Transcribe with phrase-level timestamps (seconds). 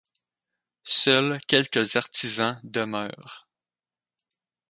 [0.83, 3.47] Seuls quelques artisans demeurent.